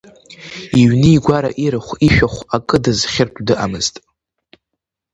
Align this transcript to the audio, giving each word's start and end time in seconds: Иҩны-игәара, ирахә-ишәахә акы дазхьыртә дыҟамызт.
Иҩны-игәара, 0.79 1.49
ирахә-ишәахә 1.63 2.41
акы 2.55 2.77
дазхьыртә 2.83 3.39
дыҟамызт. 3.45 3.95